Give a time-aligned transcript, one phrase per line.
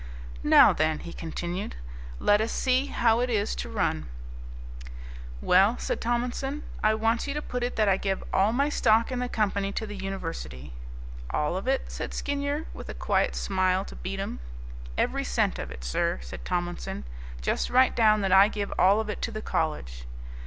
[0.43, 1.75] "Now then," he continued,
[2.19, 4.09] "let us see how it is to run."
[5.43, 9.11] "Well," said Tomlinson, "I want you to put it that I give all my stock
[9.11, 10.73] in the company to the university."
[11.29, 14.39] "All of it?" said Skinyer, with a quiet smile to Beatem.
[14.97, 17.03] "Every cent of it, sir," said Tomlinson;
[17.39, 20.05] "just write down that I give all of it to the college."